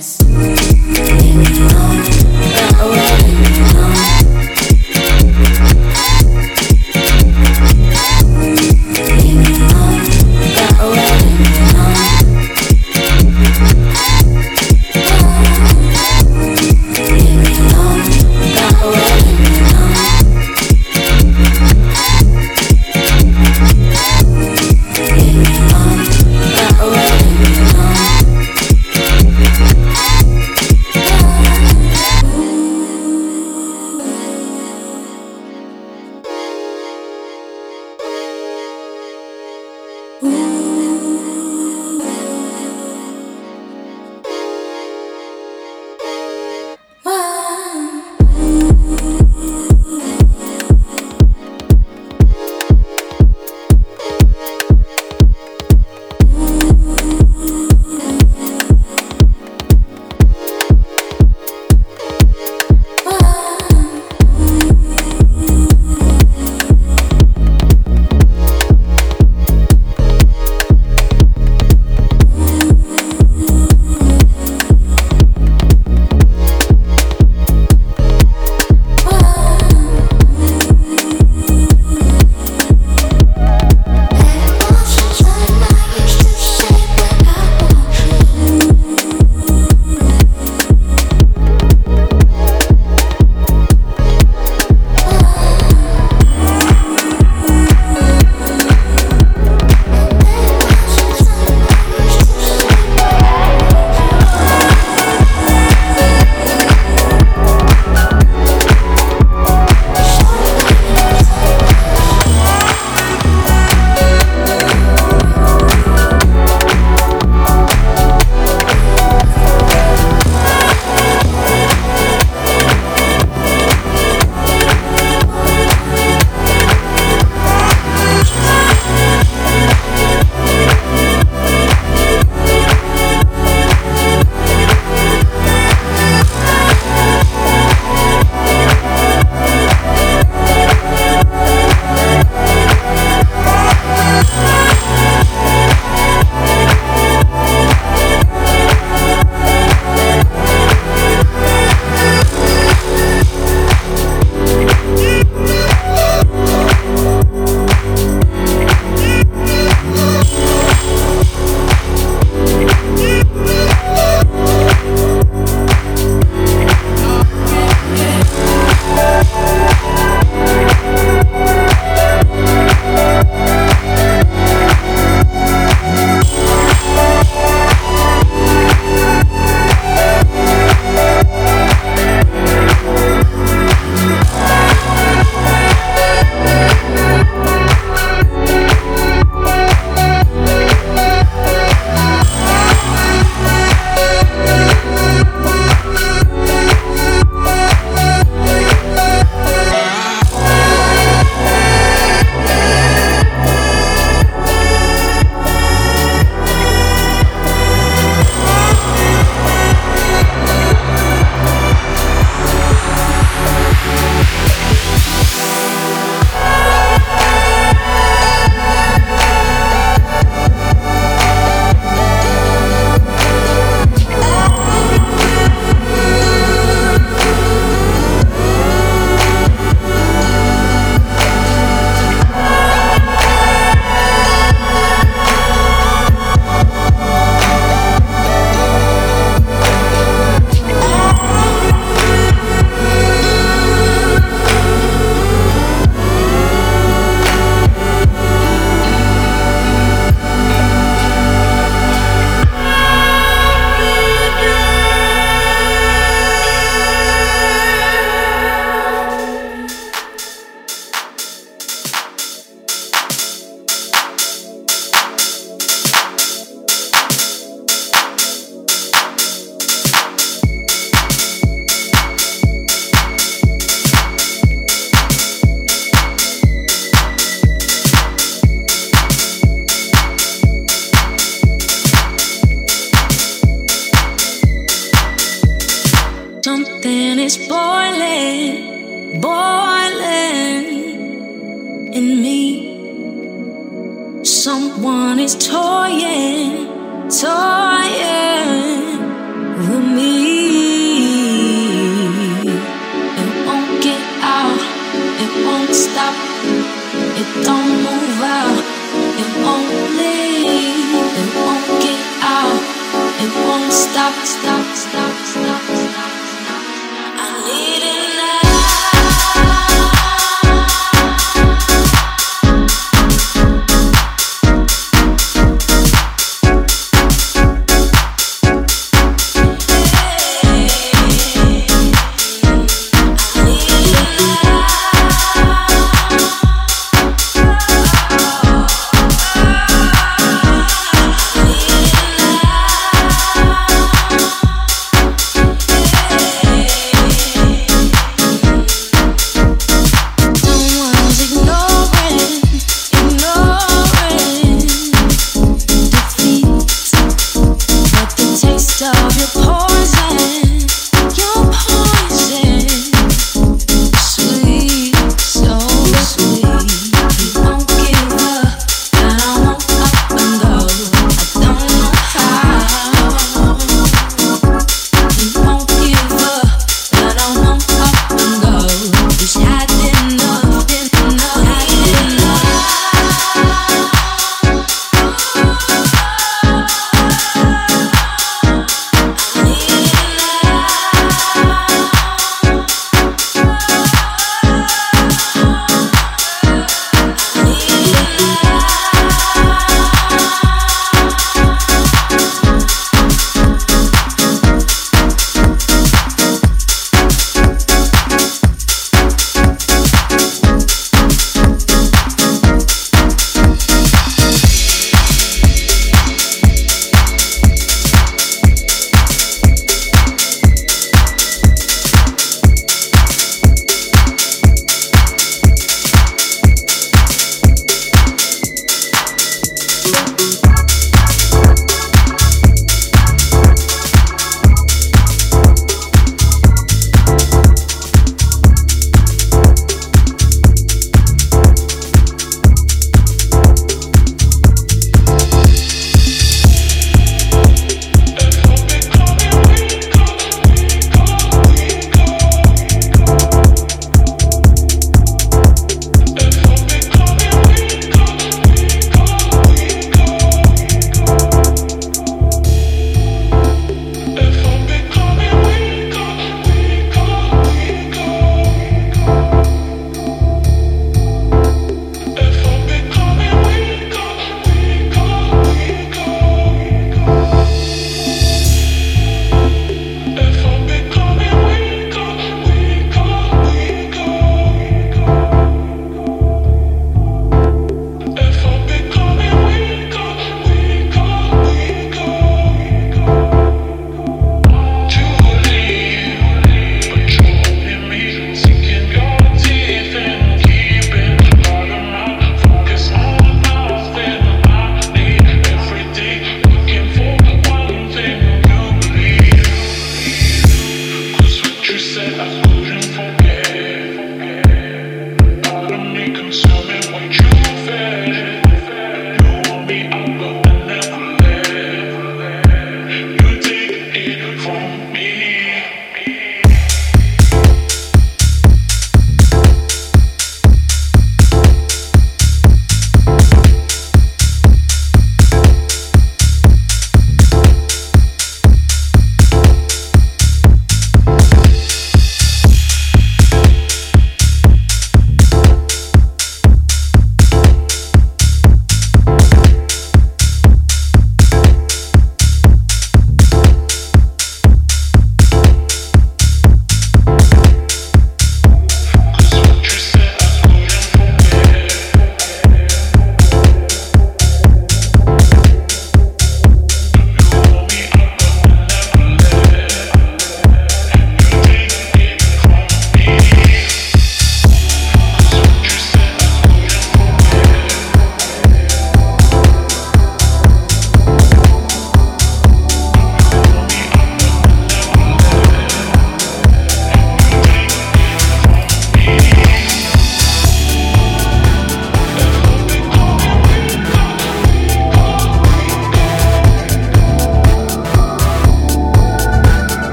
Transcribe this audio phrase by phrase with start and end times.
[0.00, 0.30] Yes.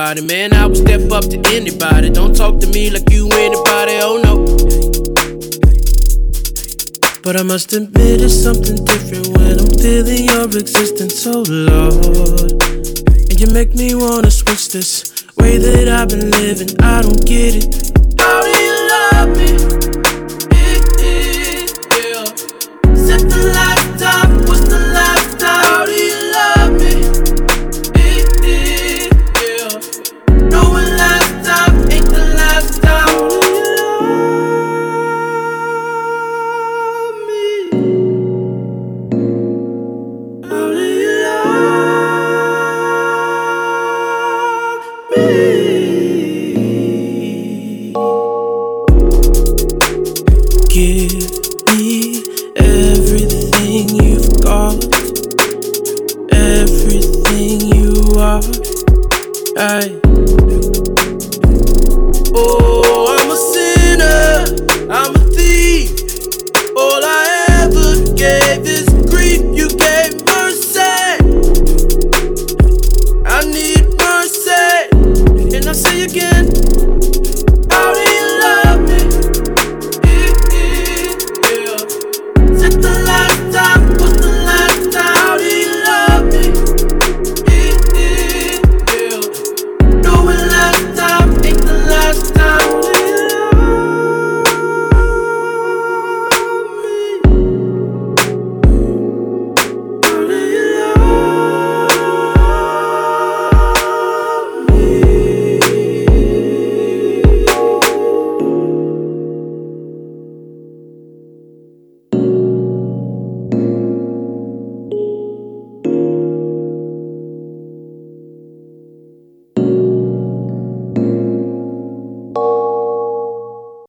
[0.00, 0.54] Man.
[0.54, 2.08] I will step up to anybody.
[2.08, 4.34] Don't talk to me like you anybody, oh no.
[7.22, 12.52] But I must admit it's something different when I'm feeling your existence, oh Lord.
[13.28, 17.56] And you make me wanna switch this way that I've been living, I don't get
[17.60, 17.66] it.
[18.18, 19.79] How do you love me?